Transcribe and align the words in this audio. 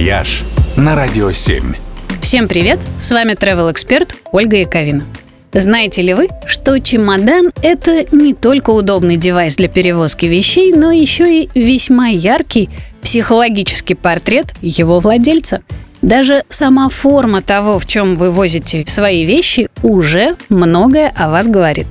«Вояж» 0.00 0.44
на 0.78 0.94
Радио 0.96 1.30
7. 1.30 1.74
Всем 2.22 2.48
привет! 2.48 2.78
С 2.98 3.10
вами 3.10 3.32
travel 3.32 3.70
эксперт 3.70 4.14
Ольга 4.32 4.56
Яковина. 4.56 5.04
Знаете 5.52 6.00
ли 6.00 6.14
вы, 6.14 6.28
что 6.46 6.80
чемодан– 6.80 7.50
это 7.62 8.06
не 8.10 8.32
только 8.32 8.70
удобный 8.70 9.16
девайс 9.16 9.56
для 9.56 9.68
перевозки 9.68 10.24
вещей, 10.24 10.72
но 10.72 10.90
еще 10.90 11.42
и 11.42 11.50
весьма 11.54 12.08
яркий 12.08 12.70
психологический 13.02 13.94
портрет 13.94 14.54
его 14.62 15.00
владельца. 15.00 15.62
Даже 16.00 16.44
сама 16.48 16.88
форма 16.88 17.42
того, 17.42 17.78
в 17.78 17.86
чем 17.86 18.14
вы 18.14 18.30
возите 18.30 18.86
свои 18.88 19.26
вещи, 19.26 19.68
уже 19.82 20.34
многое 20.48 21.12
о 21.14 21.28
вас 21.28 21.46
говорит. 21.46 21.88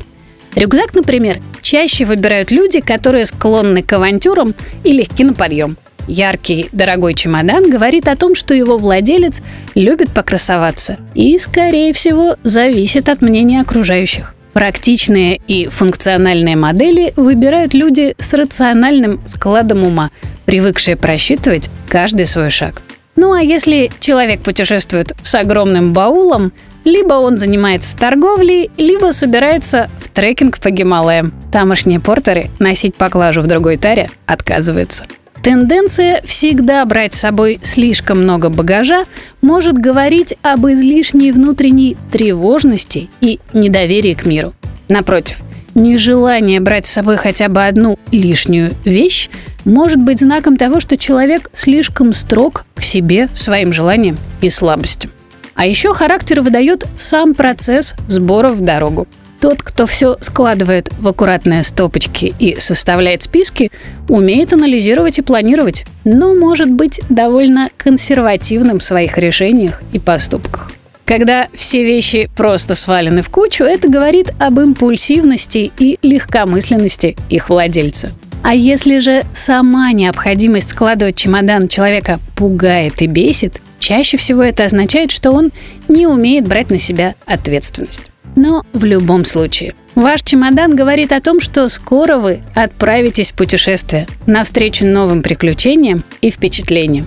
Рюкзак, 0.56 0.96
например, 0.96 1.42
чаще 1.62 2.06
выбирают 2.06 2.50
люди, 2.50 2.80
которые 2.80 3.28
склонны 3.28 3.84
к 3.84 3.94
авантюрам 3.94 4.56
и 4.84 4.94
легки 4.94 5.24
на 5.24 5.36
подъем. 5.36 5.78
Яркий, 6.10 6.70
дорогой 6.72 7.14
чемодан 7.14 7.70
говорит 7.70 8.08
о 8.08 8.16
том, 8.16 8.34
что 8.34 8.56
его 8.56 8.80
владелец 8.80 9.42
любит 9.76 10.10
покрасоваться 10.10 10.98
и, 11.14 11.38
скорее 11.38 11.94
всего, 11.94 12.36
зависит 12.44 13.10
от 13.10 13.22
мнения 13.22 13.62
окружающих. 13.62 14.34
Практичные 14.54 15.40
и 15.48 15.68
функциональные 15.68 16.56
модели 16.56 17.14
выбирают 17.16 17.76
люди 17.76 18.16
с 18.18 18.34
рациональным 18.34 19.22
складом 19.28 19.84
ума, 19.84 20.10
привыкшие 20.46 20.98
просчитывать 20.98 21.70
каждый 21.88 22.26
свой 22.26 22.50
шаг. 22.50 22.82
Ну 23.16 23.32
а 23.34 23.42
если 23.42 23.92
человек 24.00 24.42
путешествует 24.42 25.14
с 25.22 25.36
огромным 25.36 25.94
баулом, 25.94 26.52
либо 26.86 27.14
он 27.14 27.38
занимается 27.38 27.96
торговлей, 27.96 28.72
либо 28.78 29.12
собирается 29.12 29.92
в 30.00 30.08
трекинг 30.08 30.60
по 30.60 30.72
Гималаям. 30.72 31.34
Тамошние 31.52 32.00
портеры 32.00 32.50
носить 32.58 32.96
поклажу 32.96 33.42
в 33.42 33.48
другой 33.48 33.78
таре 33.78 34.10
отказываются. 34.26 35.06
Тенденция 35.44 36.22
всегда 36.26 36.84
брать 36.86 37.14
с 37.14 37.20
собой 37.20 37.60
слишком 37.62 38.24
много 38.24 38.50
багажа 38.50 39.06
может 39.42 39.76
говорить 39.76 40.36
об 40.42 40.68
излишней 40.68 41.32
внутренней 41.32 41.96
тревожности 42.12 43.10
и 43.22 43.40
недоверии 43.54 44.14
к 44.16 44.26
миру. 44.26 44.54
Напротив, 44.90 45.44
нежелание 45.76 46.60
брать 46.60 46.88
с 46.88 46.92
собой 46.92 47.16
хотя 47.16 47.48
бы 47.48 47.66
одну 47.66 47.98
лишнюю 48.12 48.74
вещь 48.84 49.30
может 49.64 50.00
быть 50.00 50.20
знаком 50.20 50.58
того, 50.58 50.80
что 50.82 50.98
человек 50.98 51.50
слишком 51.54 52.12
строг 52.12 52.66
к 52.76 52.82
себе, 52.82 53.30
своим 53.34 53.72
желаниям 53.72 54.18
и 54.42 54.50
слабостям. 54.50 55.12
А 55.56 55.66
еще 55.66 55.94
характер 55.94 56.42
выдает 56.42 56.86
сам 56.96 57.34
процесс 57.34 57.96
сбора 58.08 58.50
в 58.50 58.62
дорогу. 58.62 59.08
Тот, 59.40 59.62
кто 59.64 59.86
все 59.86 60.18
складывает 60.20 60.90
в 61.00 61.08
аккуратные 61.08 61.64
стопочки 61.64 62.34
и 62.40 62.60
составляет 62.60 63.24
списки, 63.24 63.72
умеет 64.10 64.52
анализировать 64.52 65.20
и 65.20 65.22
планировать, 65.22 65.86
но 66.04 66.34
может 66.34 66.70
быть 66.70 67.00
довольно 67.08 67.70
консервативным 67.78 68.80
в 68.80 68.84
своих 68.84 69.18
решениях 69.18 69.82
и 69.94 70.00
поступках. 70.00 70.72
Когда 71.06 71.48
все 71.56 71.86
вещи 71.86 72.30
просто 72.36 72.76
свалены 72.76 73.24
в 73.24 73.30
кучу, 73.30 73.64
это 73.64 73.90
говорит 73.90 74.32
об 74.40 74.60
импульсивности 74.60 75.72
и 75.80 75.98
легкомысленности 76.02 77.16
их 77.30 77.50
владельца. 77.50 78.12
А 78.44 78.54
если 78.54 79.00
же 79.00 79.24
сама 79.34 79.92
необходимость 79.92 80.70
складывать 80.70 81.16
чемодан 81.18 81.68
человека 81.68 82.20
пугает 82.36 83.02
и 83.02 83.08
бесит, 83.08 83.62
чаще 83.80 84.18
всего 84.18 84.44
это 84.44 84.66
означает, 84.66 85.12
что 85.12 85.32
он 85.32 85.52
не 85.88 86.08
умеет 86.08 86.48
брать 86.48 86.70
на 86.70 86.78
себя 86.78 87.16
ответственность. 87.26 88.04
Но 88.42 88.64
в 88.72 88.86
любом 88.86 89.26
случае, 89.26 89.76
ваш 89.96 90.22
чемодан 90.22 90.74
говорит 90.74 91.12
о 91.12 91.20
том, 91.20 91.42
что 91.42 91.68
скоро 91.68 92.20
вы 92.20 92.40
отправитесь 92.56 93.32
в 93.32 93.36
путешествие 93.36 94.08
навстречу 94.28 94.86
новым 94.86 95.22
приключениям 95.22 96.06
и 96.22 96.32
впечатлениям. 96.32 97.06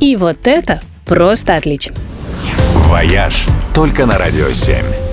И 0.00 0.16
вот 0.16 0.46
это 0.46 0.80
просто 1.04 1.56
отлично. 1.56 1.96
«Вояж» 2.74 3.44
только 3.74 4.06
на 4.06 4.16
Радио 4.16 4.50
7. 4.52 5.09